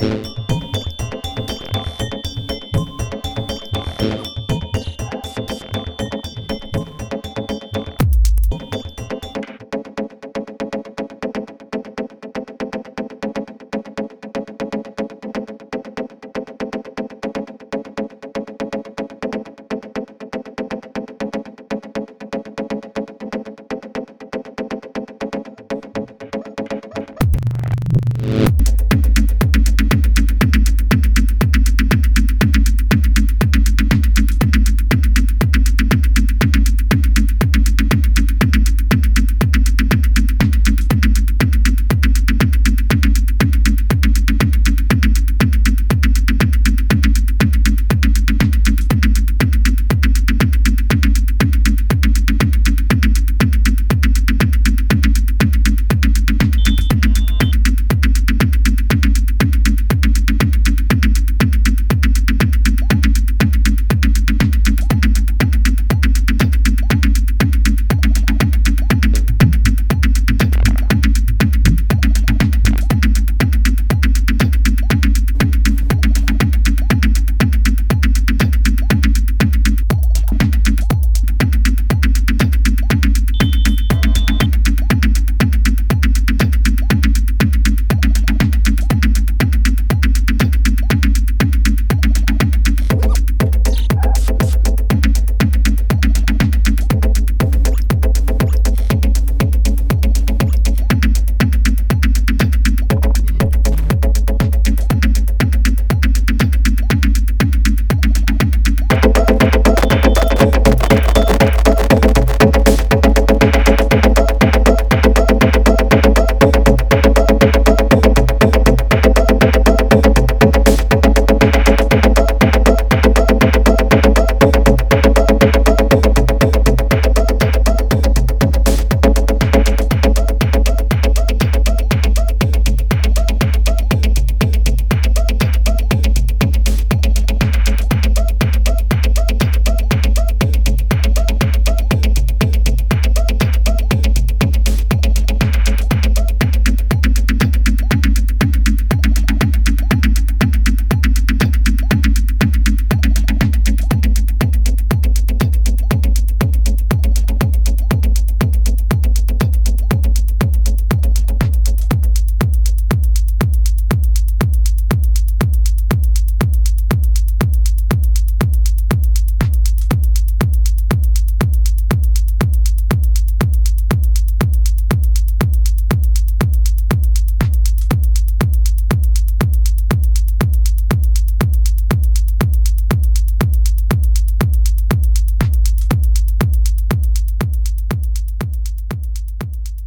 you 0.00 0.35